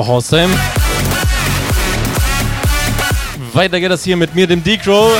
[0.00, 0.52] awesome.
[3.52, 5.12] Weiter geht das hier mit mir, dem D-Crow.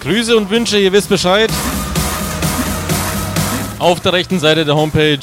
[0.00, 1.50] Grüße und Wünsche, ihr wisst Bescheid
[3.80, 5.18] auf der rechten Seite der Homepage.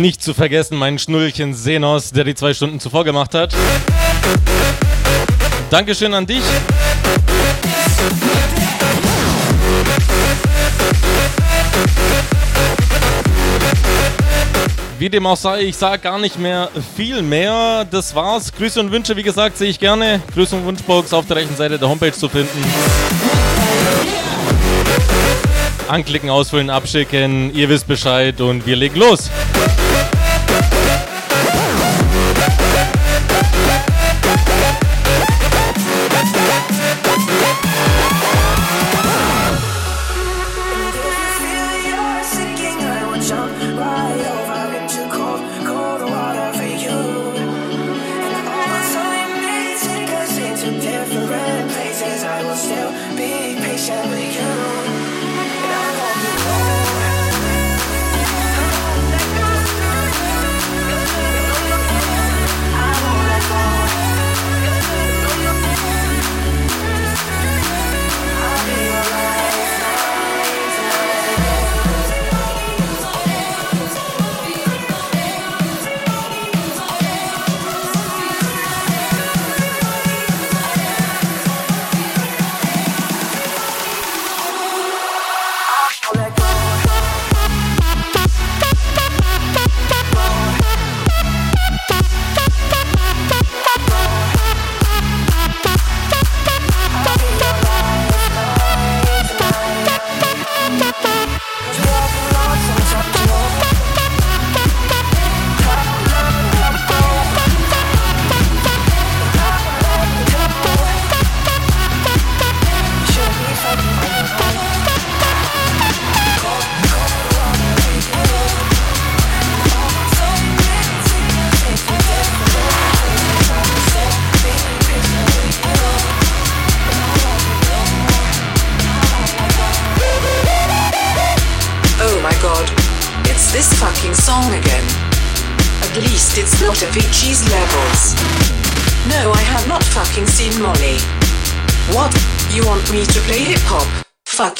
[0.00, 3.54] Nicht zu vergessen mein Schnullchen Senos, der die zwei Stunden zuvor gemacht hat.
[5.70, 6.42] Dankeschön an dich.
[15.02, 17.84] Wie dem auch sei, ich sage gar nicht mehr viel mehr.
[17.90, 18.52] Das war's.
[18.52, 20.22] Grüße und Wünsche, wie gesagt, sehe ich gerne.
[20.32, 22.64] Grüße und Wunschbox auf der rechten Seite der Homepage zu finden.
[25.88, 27.52] Anklicken, ausfüllen, abschicken.
[27.52, 29.28] Ihr wisst Bescheid und wir legen los.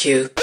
[0.05, 0.42] you.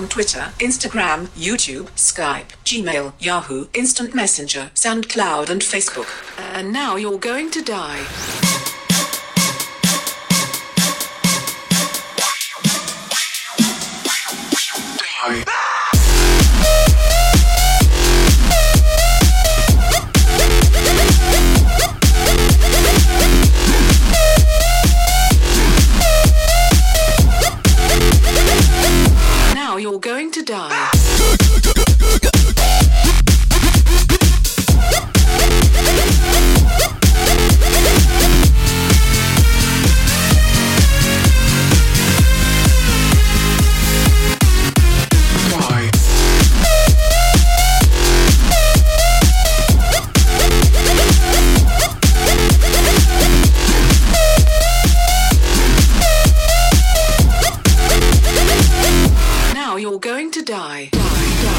[0.00, 6.08] On Twitter, Instagram, YouTube, Skype, Gmail, Yahoo, Instant Messenger, SoundCloud, and Facebook.
[6.54, 8.06] And now you're going to die.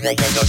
[0.00, 0.47] Go, go, go, go.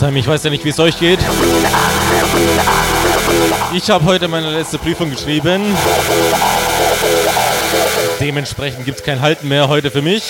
[0.00, 1.18] Hausheim, ich weiß ja nicht, wie es euch geht.
[3.74, 5.76] Ich habe heute meine letzte Prüfung geschrieben.
[8.18, 10.22] Dementsprechend gibt es kein Halten mehr heute für mich.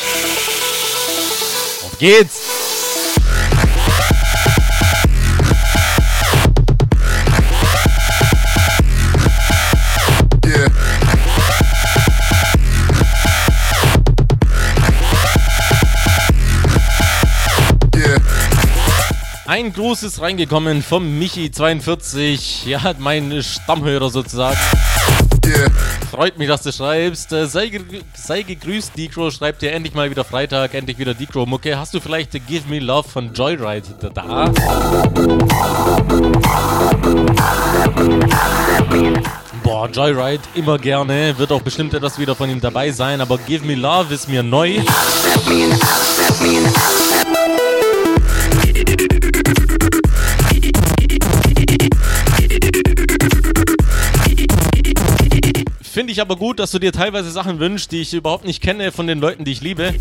[1.85, 2.40] Auf geht's!
[19.81, 24.59] Gruß ist reingekommen vom Michi42, ja, mein Stammhörer sozusagen.
[25.47, 25.71] Yeah.
[26.11, 27.33] Freut mich, dass du schreibst.
[27.33, 27.81] Äh, sei,
[28.13, 29.31] sei gegrüßt, Decro.
[29.31, 31.79] Schreibt dir endlich mal wieder Freitag, endlich wieder Decro-Mucke.
[31.79, 34.53] Hast du vielleicht Give Me Love von Joyride da?
[39.63, 41.39] Boah, Joyride immer gerne.
[41.39, 44.43] Wird auch bestimmt etwas wieder von ihm dabei sein, aber Give Me Love ist mir
[44.43, 44.81] neu.
[56.01, 58.91] Finde ich aber gut, dass du dir teilweise Sachen wünschst, die ich überhaupt nicht kenne
[58.91, 59.93] von den Leuten, die ich liebe.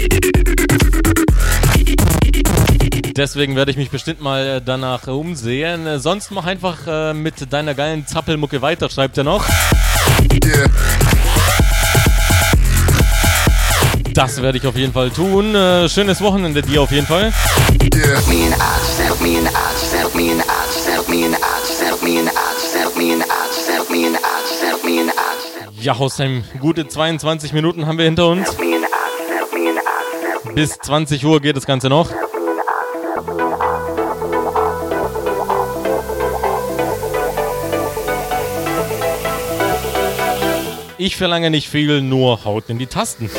[3.18, 6.00] Deswegen werde ich mich bestimmt mal danach umsehen.
[6.00, 9.46] Sonst mach einfach äh, mit deiner geilen Zappelmucke weiter, schreibt er noch.
[10.42, 10.70] Yeah.
[14.14, 15.54] Das werde ich auf jeden Fall tun.
[15.54, 17.34] Äh, schönes Wochenende dir auf jeden Fall.
[17.94, 18.22] Yeah.
[25.82, 28.56] Ja, Hausheim, gute 22 Minuten haben wir hinter uns.
[30.54, 32.10] Bis 20 Uhr geht das Ganze noch.
[40.98, 43.30] Ich verlange nicht viel, nur Haut in die Tasten.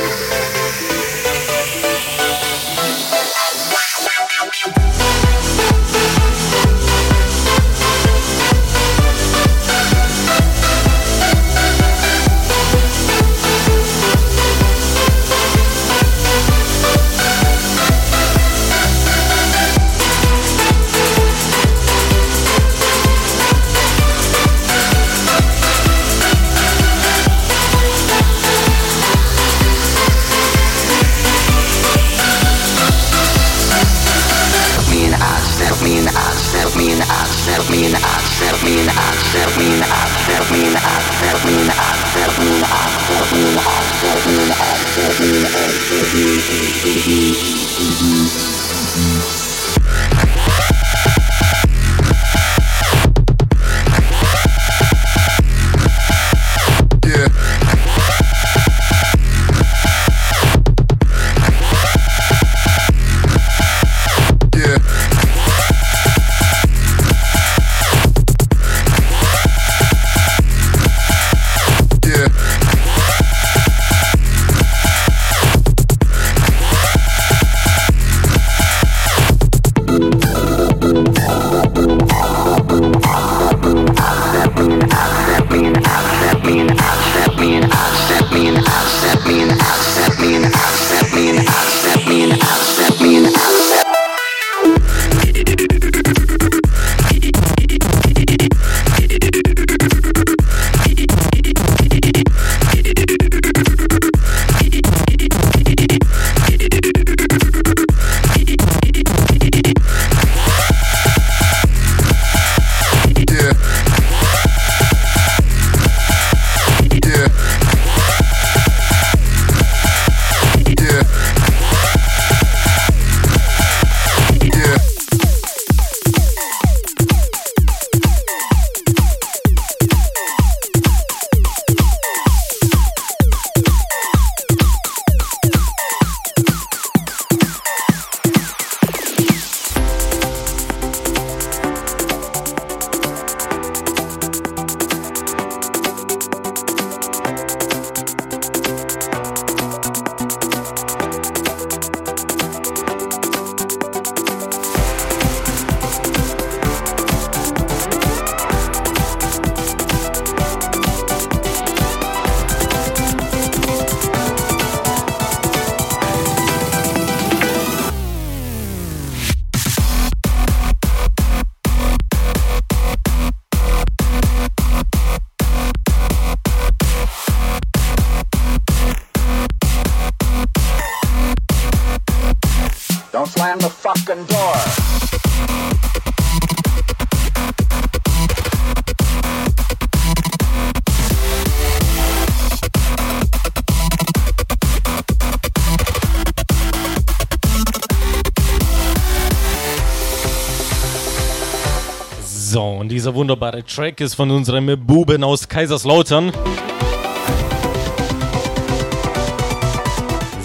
[203.11, 206.33] Dieser wunderbare Track ist von unserem Buben aus Kaiserslautern.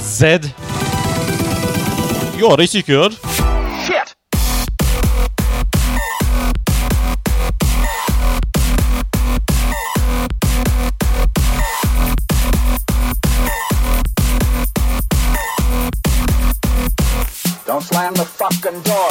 [0.02, 0.50] Z.
[2.40, 3.20] Ja, richtig gehört.
[3.86, 4.16] Shit.
[17.68, 19.05] Don't slam the fucking door.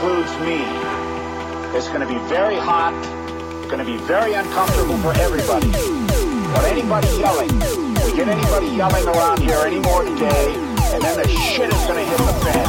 [0.00, 0.64] Includes me.
[1.76, 2.96] It's going to be very hot.
[3.60, 5.70] It's going to be very uncomfortable for everybody.
[5.70, 10.54] But anybody yelling, we get anybody yelling around here anymore today,
[10.94, 12.66] and then the shit is going to hit the fan.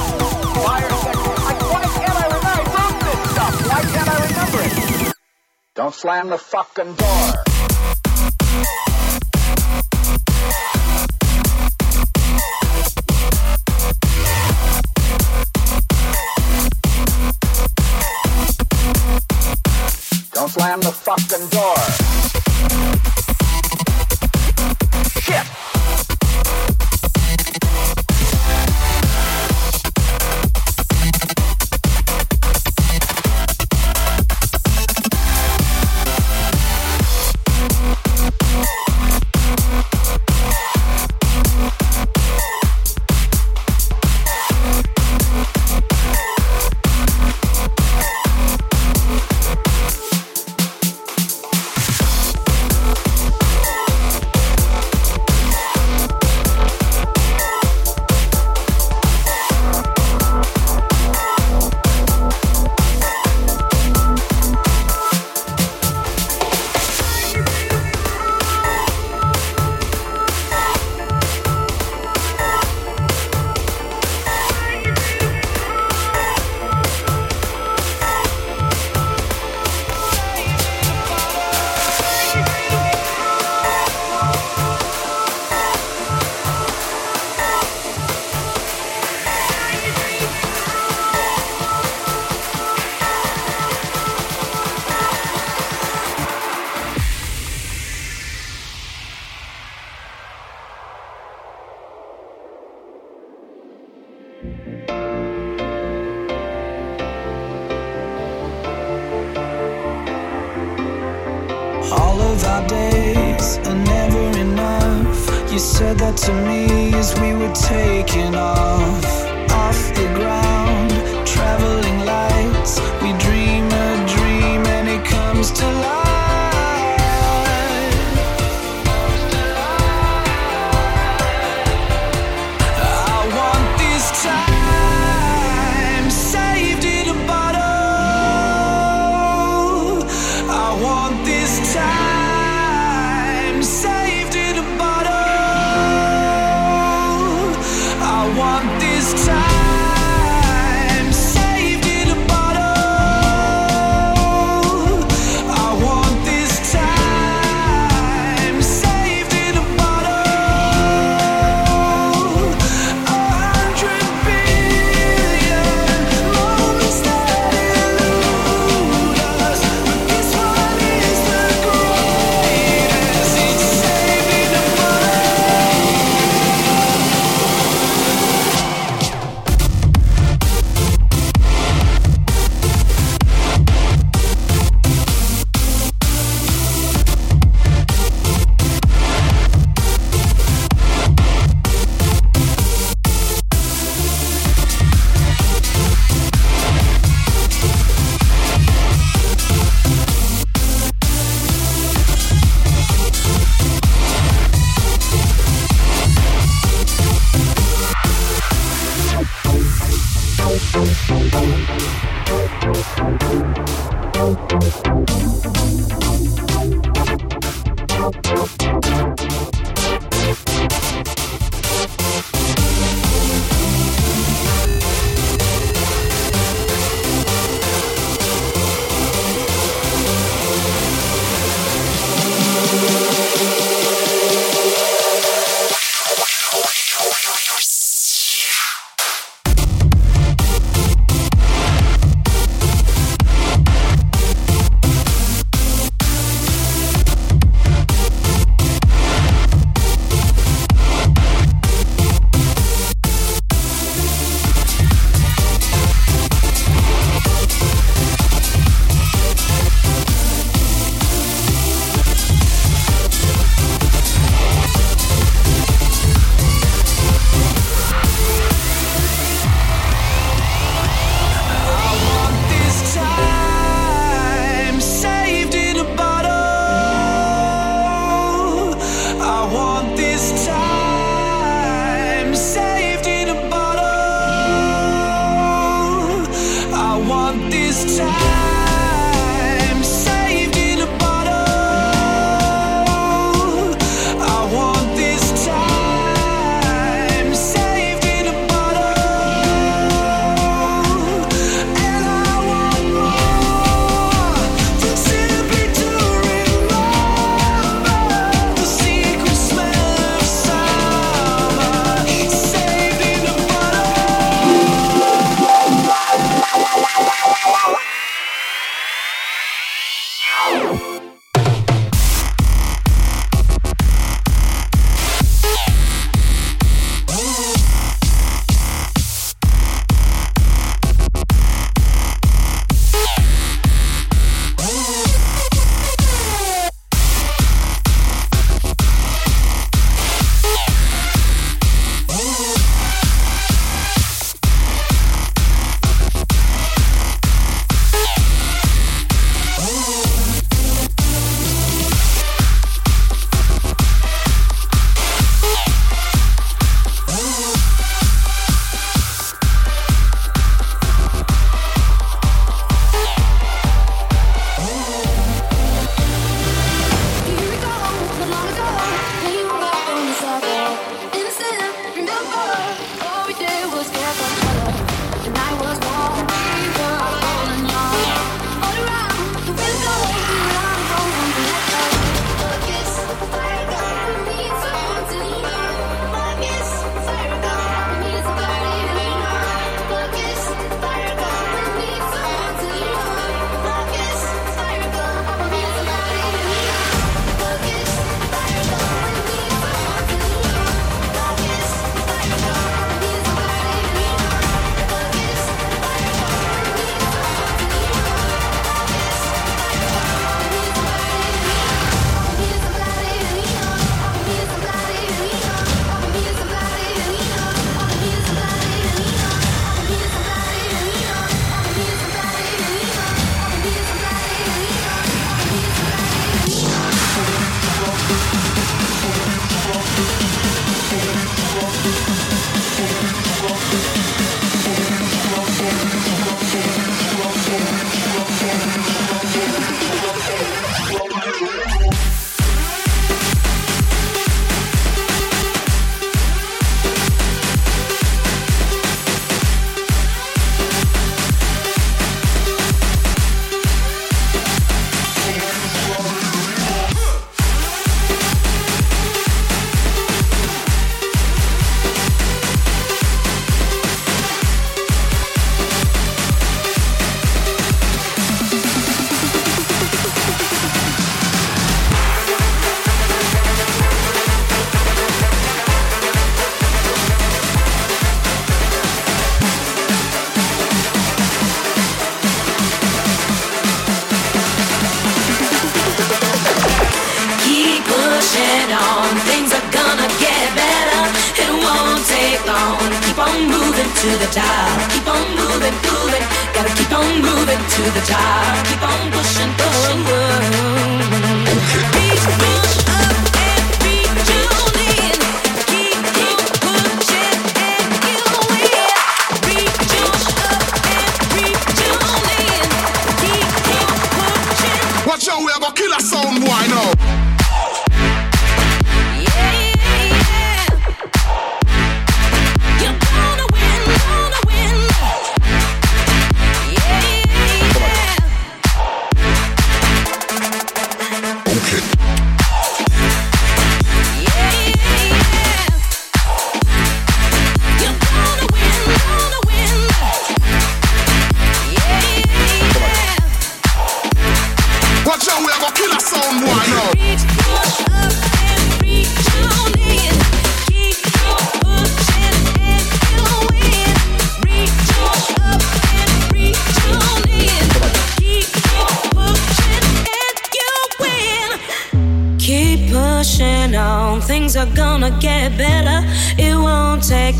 [0.59, 0.89] Fire
[1.71, 2.99] why can't I remember?
[2.99, 3.55] This stuff.
[3.69, 4.59] Why can't I remember
[5.07, 5.13] it?
[5.73, 8.80] Don't slam the fucking door.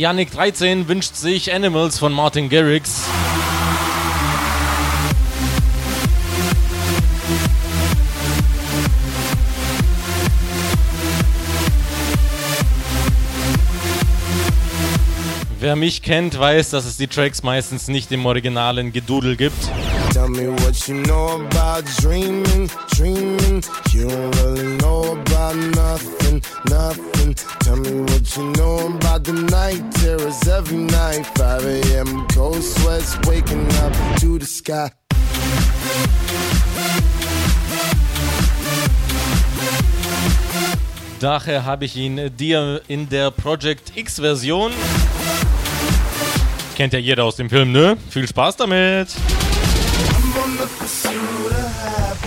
[0.00, 3.02] Yannick 13 wünscht sich Animals von Martin Garrix.
[15.58, 19.52] Wer mich kennt, weiß, dass es die Tracks meistens nicht im originalen Gedudel gibt.
[20.14, 22.70] Tell me what you know about dreaming,
[23.00, 23.62] dreaming.
[23.92, 27.34] You don't really know about nothing, nothing.
[27.64, 31.24] Tell me what you know about the night terrors every night.
[31.38, 32.26] 5 a.m.
[32.34, 34.90] cold sweats waking up to the sky.
[41.20, 44.72] Daher habe ich ihn dir in der Project X-Version.
[46.76, 47.98] Kennt ja jeder aus dem Film, ne?
[48.08, 49.08] Viel Spaß damit!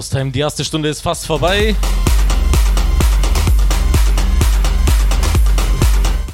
[0.00, 1.74] Haustime, die erste Stunde ist fast vorbei.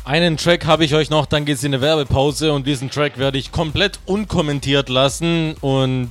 [0.05, 3.19] Einen Track habe ich euch noch, dann geht es in eine Werbepause und diesen Track
[3.19, 6.11] werde ich komplett unkommentiert lassen und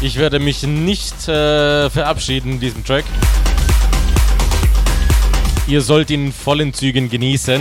[0.00, 3.04] ich werde mich nicht äh, verabschieden in diesem Track.
[5.68, 7.60] Ihr sollt ihn in vollen Zügen genießen.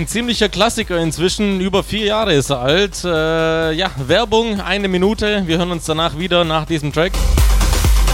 [0.00, 3.04] Ein ziemlicher Klassiker inzwischen, über vier Jahre ist er alt.
[3.04, 5.42] Äh, ja, Werbung, eine Minute.
[5.46, 7.12] Wir hören uns danach wieder nach diesem Track.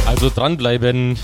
[0.04, 1.16] Also dranbleiben.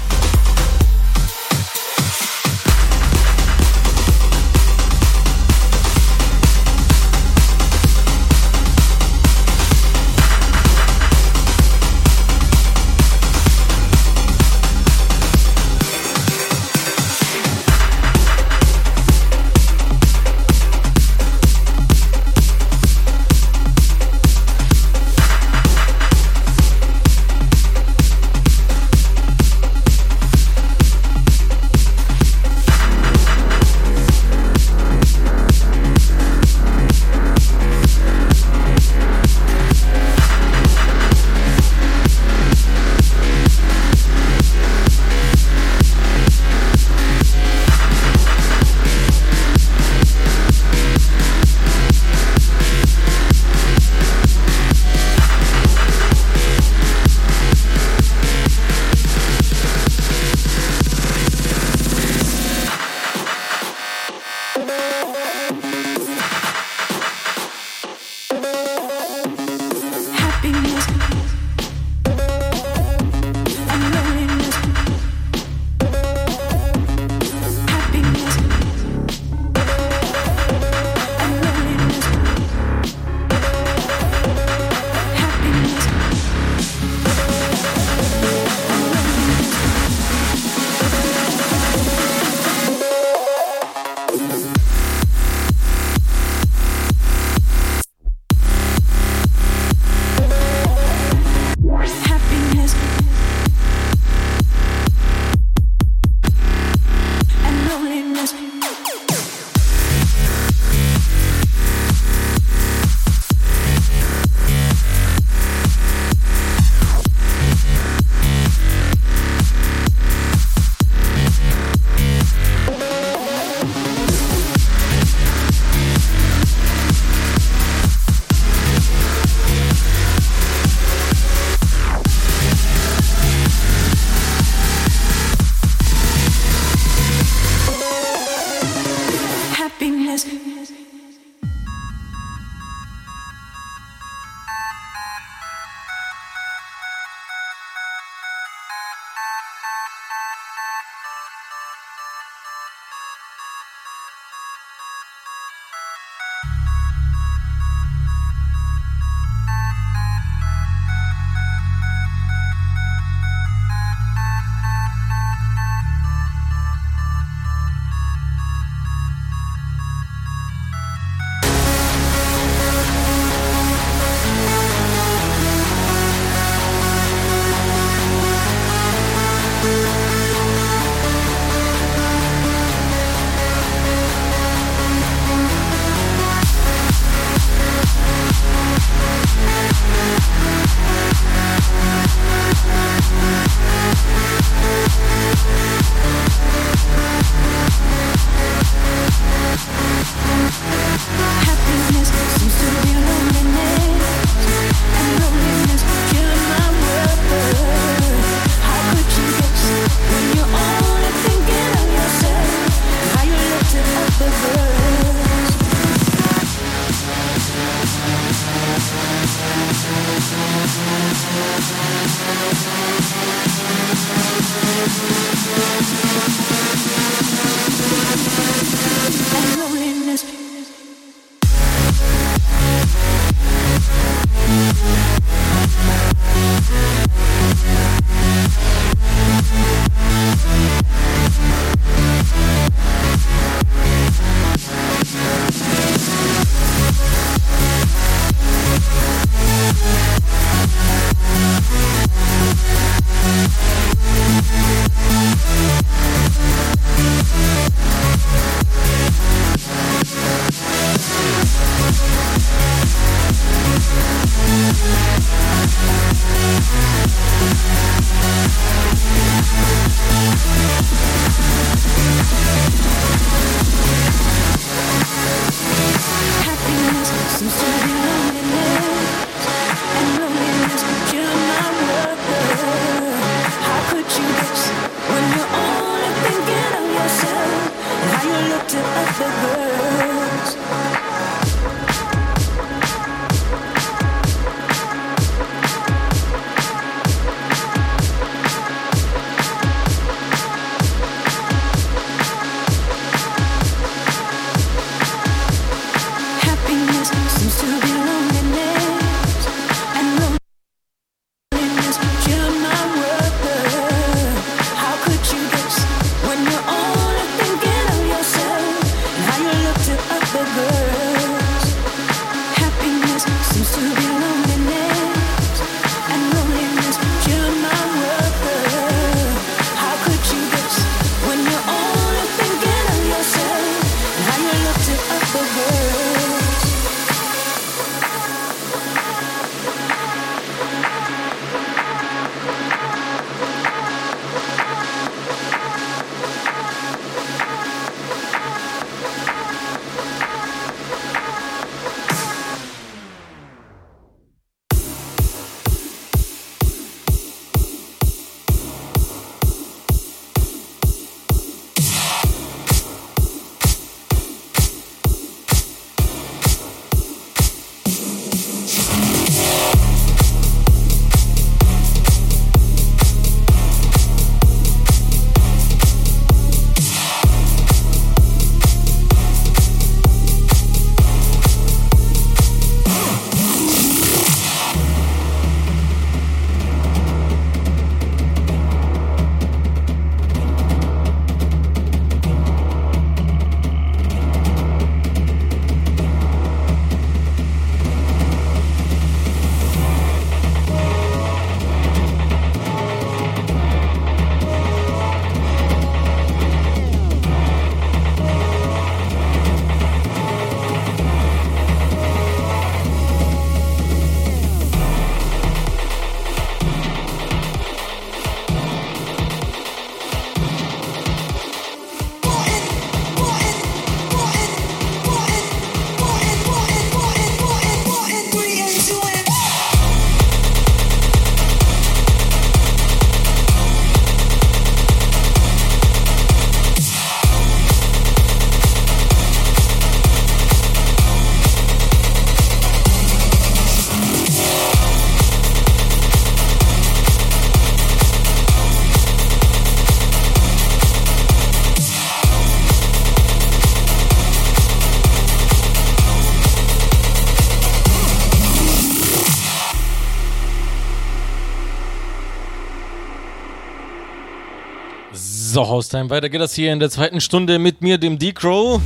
[465.62, 468.80] So, Haustime, weiter geht das hier in der zweiten Stunde mit mir, dem D-Crow.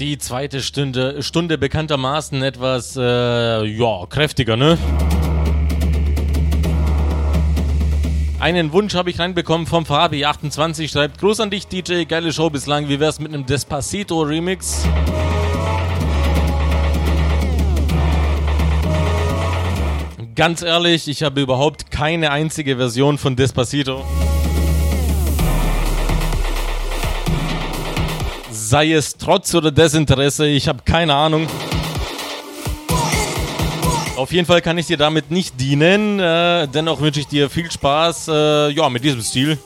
[0.00, 4.76] Die zweite Stunde, Stunde bekanntermaßen etwas, äh, ja, kräftiger, ne?
[8.40, 12.88] Einen Wunsch habe ich reinbekommen vom Fabi28, schreibt Gruß an dich DJ, geile Show bislang,
[12.88, 14.88] wie wär's mit einem Despacito Remix?
[20.38, 24.04] Ganz ehrlich, ich habe überhaupt keine einzige Version von Despacito.
[28.52, 31.48] Sei es Trotz oder Desinteresse, ich habe keine Ahnung.
[34.16, 36.20] Auf jeden Fall kann ich dir damit nicht dienen.
[36.20, 39.58] Äh, dennoch wünsche ich dir viel Spaß äh, ja, mit diesem Stil.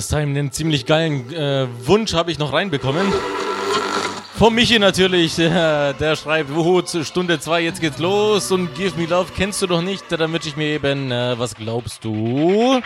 [0.00, 3.12] Horstheim, einen ziemlich geilen äh, Wunsch habe ich noch reinbekommen.
[4.38, 9.04] Von Michi natürlich, der, der schreibt, wuhu, Stunde 2, jetzt geht's los und Give Me
[9.04, 12.80] Love kennst du doch nicht, dann wünsche ich mir eben, äh, was glaubst du?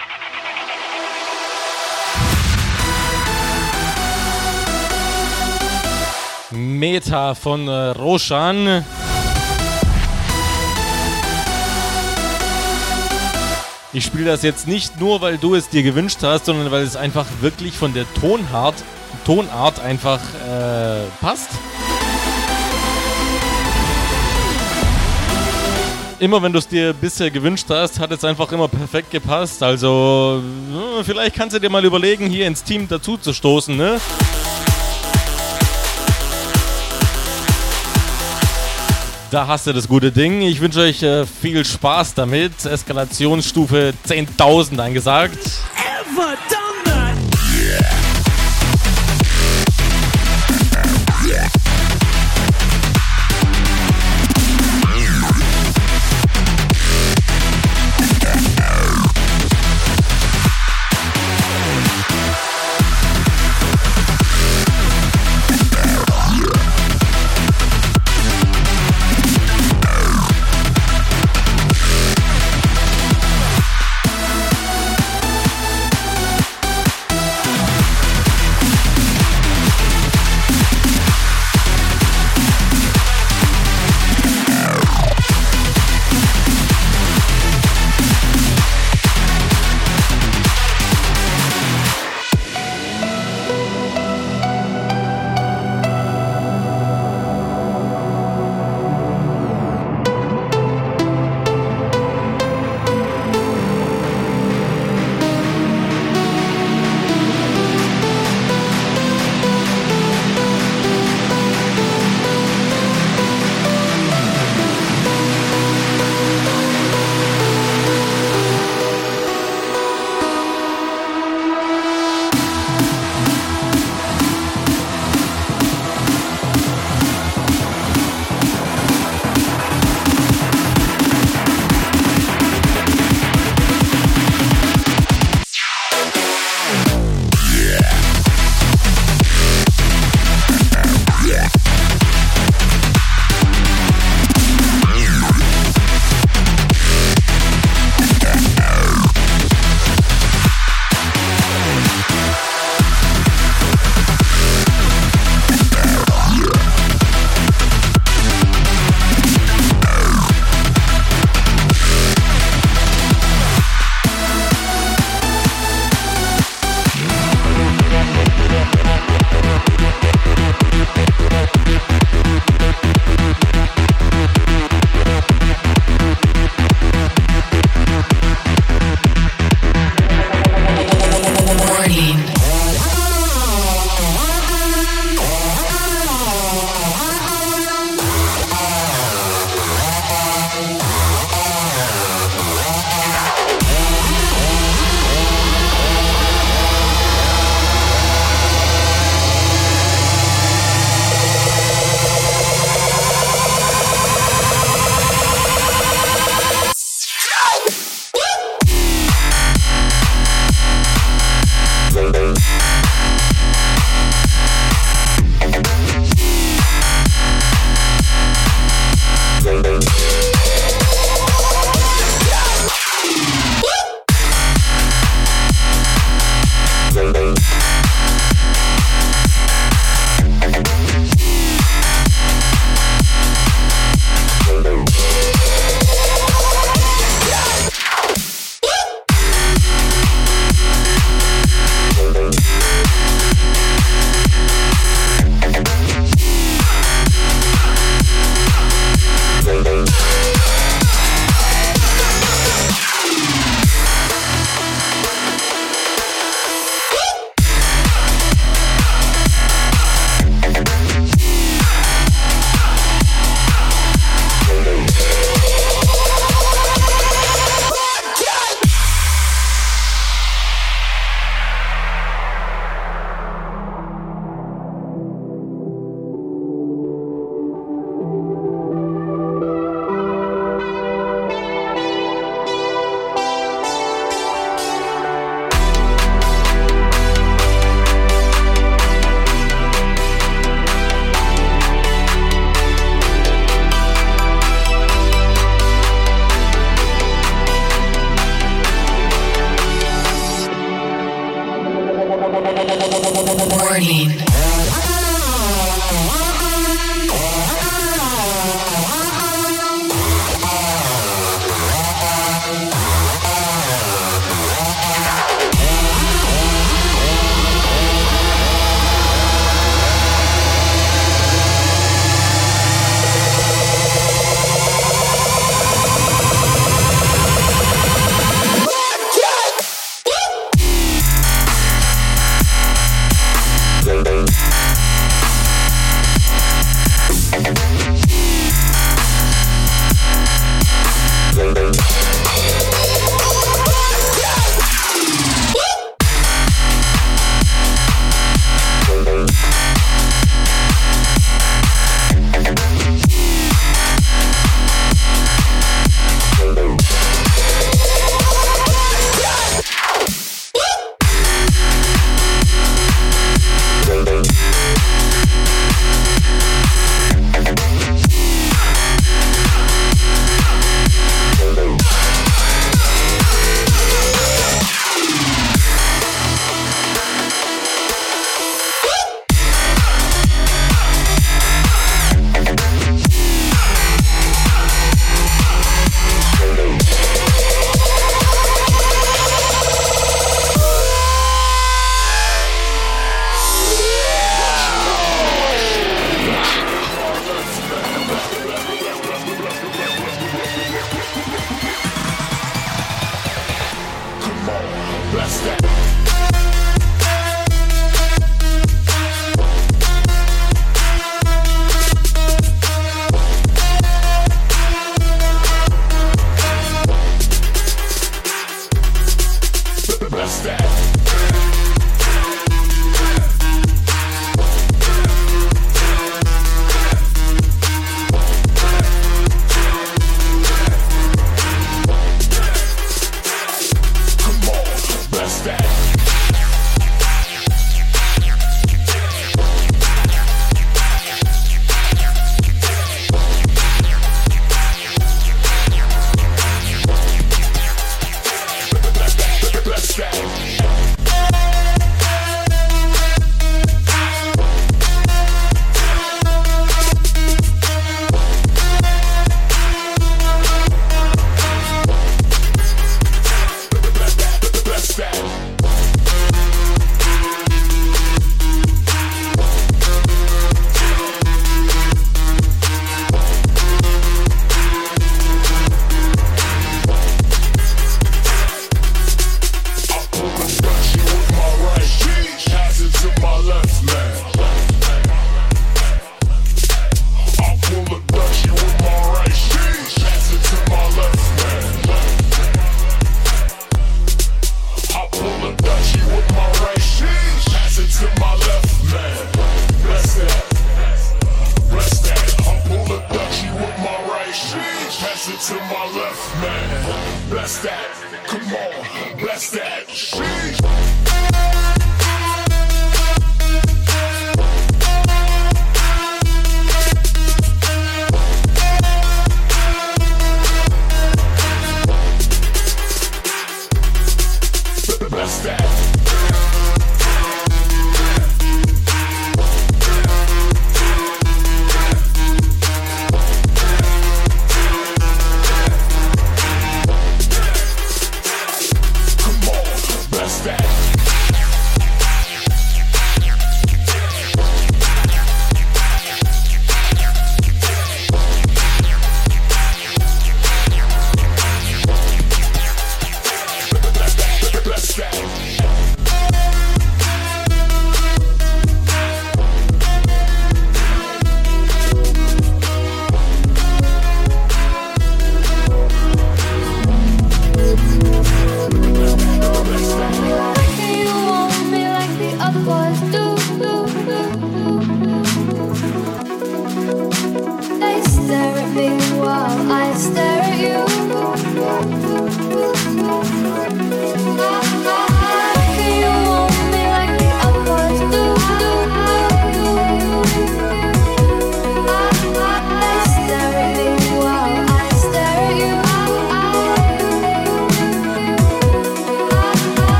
[6.50, 8.84] Meta von äh, Roshan.
[13.96, 16.96] Ich spiele das jetzt nicht nur, weil du es dir gewünscht hast, sondern weil es
[16.96, 18.74] einfach wirklich von der Tonart,
[19.24, 21.50] Tonart einfach äh, passt.
[26.18, 29.62] Immer wenn du es dir bisher gewünscht hast, hat es einfach immer perfekt gepasst.
[29.62, 30.42] Also,
[30.98, 34.00] äh, vielleicht kannst du dir mal überlegen, hier ins Team dazu zu stoßen, ne?
[39.34, 40.42] Da hast du das gute Ding.
[40.42, 42.64] Ich wünsche euch äh, viel Spaß damit.
[42.64, 45.40] Eskalationsstufe 10.000 angesagt.
[45.74, 46.36] Ever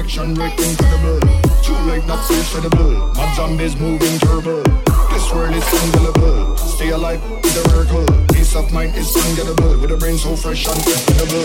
[0.00, 1.20] perfection rate incredible.
[1.62, 3.12] Tune like not suitable.
[3.14, 4.62] My zombie's moving turbo.
[5.10, 6.56] This world is indelible.
[6.56, 8.06] Stay alive is a miracle.
[8.32, 9.78] Peace of mind is ungettable.
[9.80, 11.44] With a brain so fresh and incredible.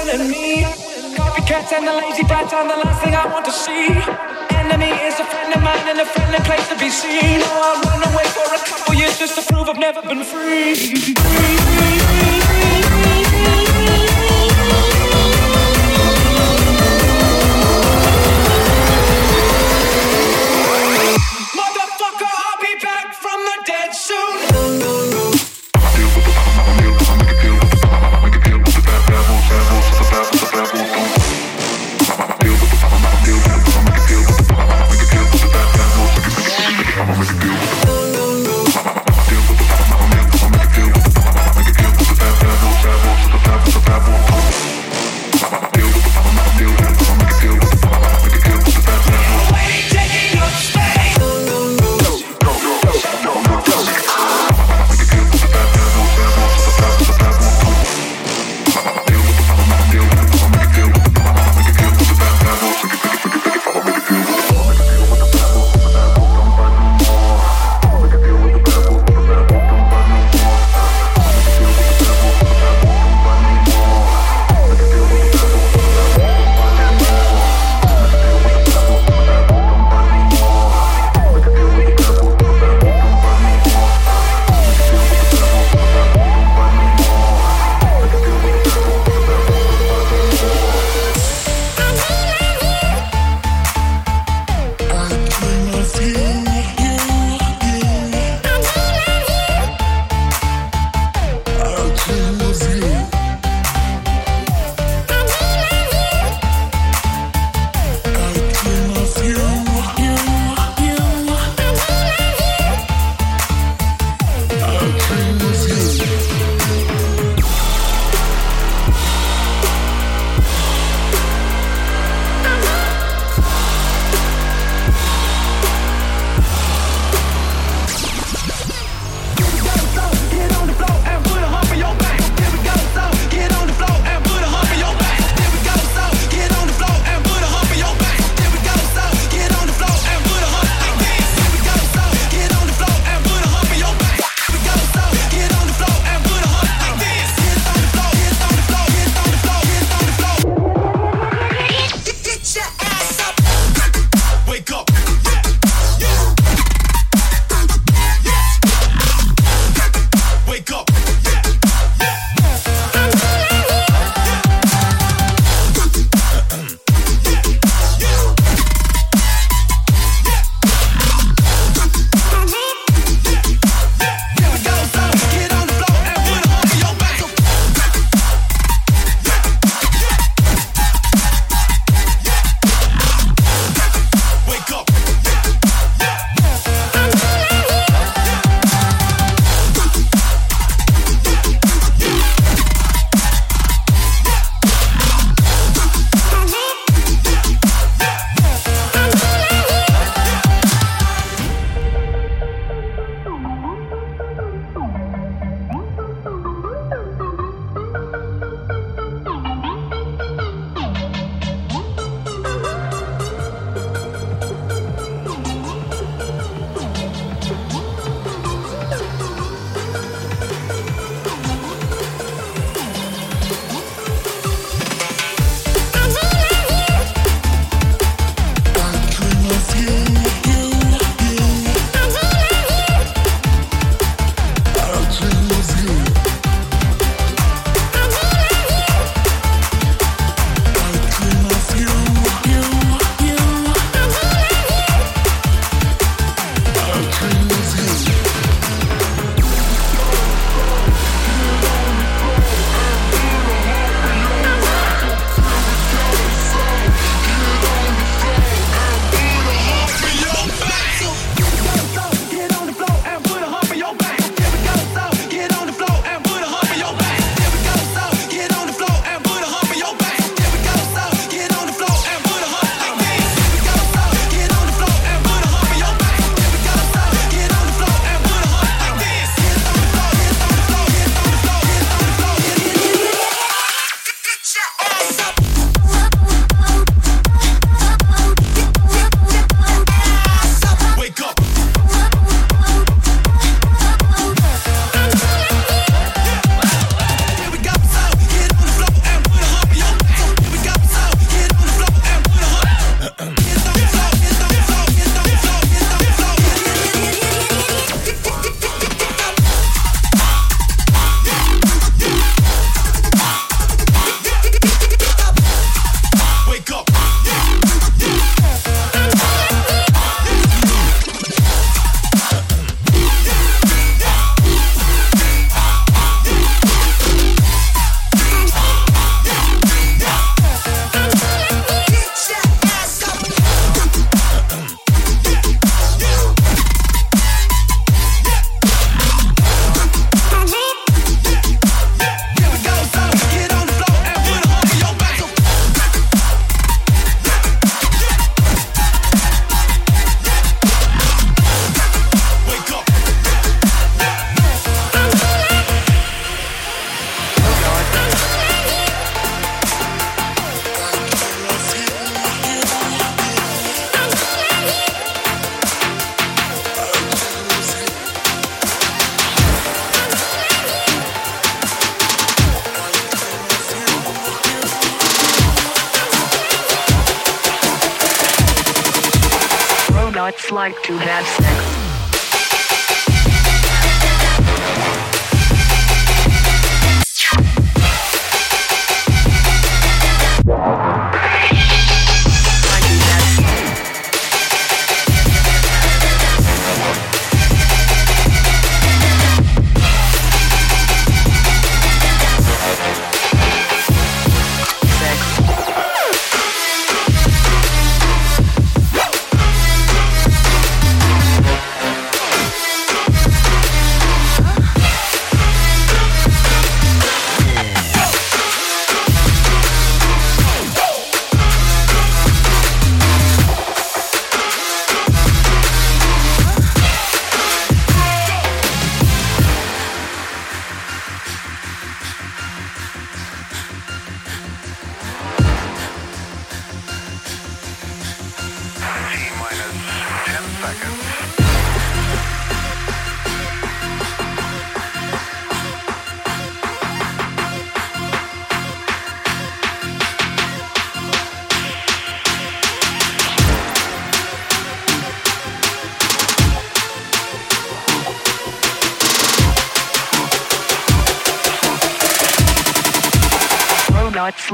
[0.00, 0.62] Stifling me.
[1.14, 3.88] Copycats and the lazy brats are the last thing I want to see.
[4.56, 7.40] Enemy is a friend of mine and a friendly place to be seen.
[7.42, 11.14] Oh, I'll run away for a couple years just to prove I've never been free.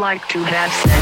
[0.07, 0.96] Like to have sex.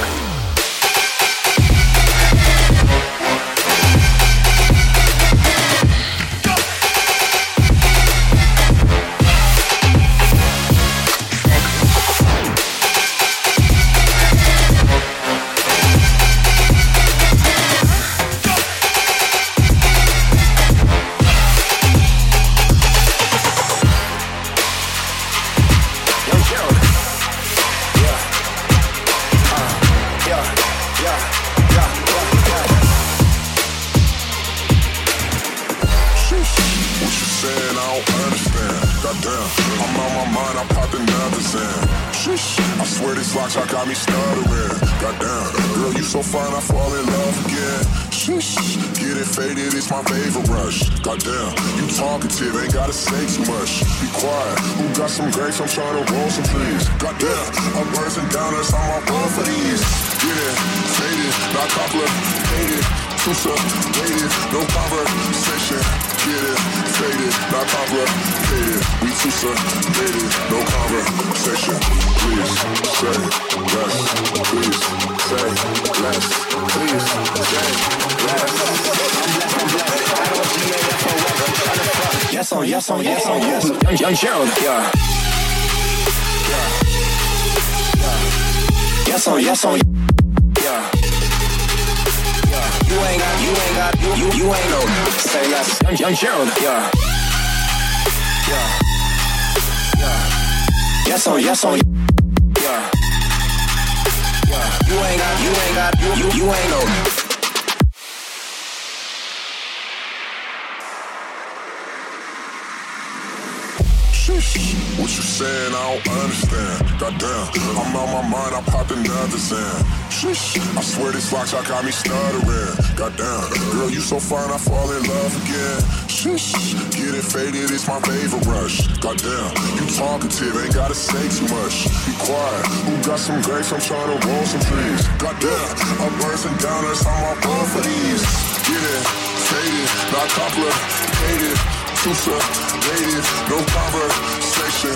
[124.05, 125.81] So fine, I fall in love again.
[126.13, 128.85] Shh, get it faded it's my favorite rush.
[129.01, 129.49] Goddamn,
[129.81, 131.89] you talkative, ain't gotta say too much.
[132.05, 132.65] Be quiet.
[132.85, 133.73] Who got some grapes?
[133.73, 135.09] I'm trying to roll some trees.
[135.17, 135.73] Goddamn,
[136.05, 137.01] I'm bursting down us.
[137.09, 138.21] I'm on roll for these.
[138.69, 139.05] Getting
[139.49, 141.57] faded, not complicated.
[142.05, 144.93] Too sedated, no conversation.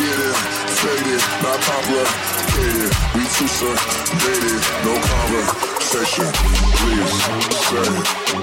[0.00, 0.36] Get it,
[0.80, 2.88] faded, not complicated.
[3.12, 5.75] We too sedated, no conversation.
[5.96, 6.28] Please say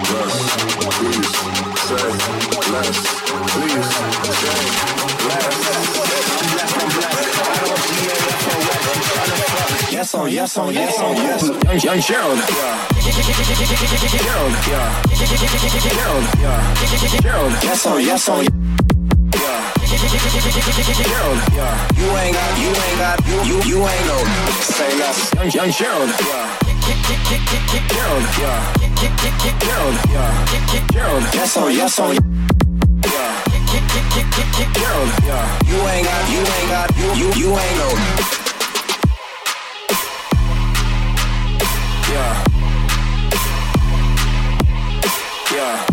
[0.10, 0.36] less.
[0.98, 1.30] Please
[1.86, 2.10] say
[2.74, 2.98] less.
[3.54, 4.18] Please say
[5.30, 5.54] less.
[9.94, 11.44] Yes on, yes on, yes on, yes.
[11.44, 12.88] Young, young Gerald, yeah.
[14.18, 14.90] Gerald, yeah.
[15.94, 16.74] Gerald, yeah.
[17.22, 18.50] Gerald, yes on, yes on, yeah.
[21.06, 21.88] Gerald, yeah.
[22.00, 24.18] You ain't got, you ain't got, you, you, you ain't no.
[24.74, 25.34] Say less.
[25.36, 26.73] Young, young Gerald, yeah.
[26.84, 28.74] Yeah.
[30.12, 31.30] Yeah.
[31.34, 32.14] Yes yes yeah.
[35.24, 35.48] Yeah.
[35.66, 37.90] You ain't got, you ain't got, you, you, ain't no.
[42.12, 42.44] Yeah.
[45.54, 45.93] Yeah.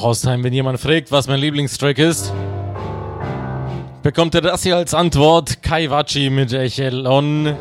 [0.00, 2.32] Horstheim, wenn jemand fragt, was mein Lieblingstrack ist,
[4.02, 5.62] bekommt er das hier als Antwort.
[5.62, 7.54] Kaiwachi mit Echelon.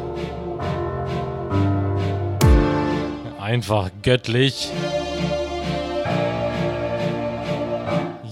[3.42, 4.70] Einfach göttlich.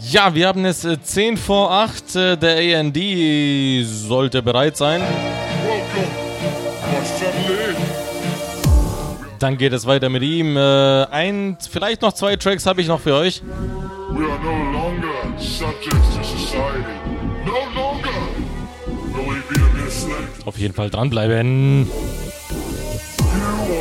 [0.10, 2.16] Ja, wir haben es äh, 10 vor 8.
[2.16, 2.98] Äh, der AND
[3.86, 5.02] sollte bereit sein.
[9.40, 10.56] Dann geht es weiter mit ihm.
[10.56, 13.42] Äh, ein, vielleicht noch zwei Tracks habe ich noch für euch.
[14.10, 16.98] We are no longer subjects to society.
[17.46, 18.20] No longer
[19.14, 20.28] will we be a mere.
[20.46, 21.88] Auf jeden Fall dranbleiben.
[21.88, 21.92] You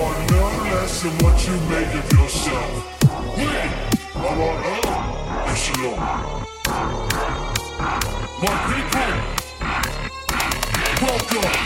[0.03, 2.71] are no less than what you make of yourself.
[3.37, 3.47] We
[4.21, 4.95] are our own
[5.49, 5.99] echelon.
[8.43, 9.13] My people,
[11.03, 11.66] welcome.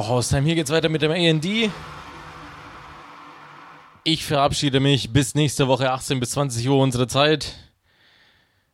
[0.00, 1.70] So, Haustime, hier geht's weiter mit dem AD.
[4.04, 7.56] Ich verabschiede mich bis nächste Woche 18 bis 20 Uhr unsere Zeit.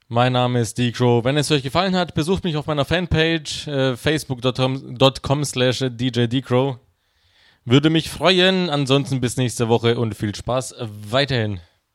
[0.07, 1.25] Mein Name ist Decro.
[1.25, 6.79] Wenn es euch gefallen hat, besucht mich auf meiner Fanpage äh, facebook.com slash djdcrow.
[7.65, 8.71] Würde mich freuen.
[8.71, 11.59] Ansonsten bis nächste Woche und viel Spaß weiterhin.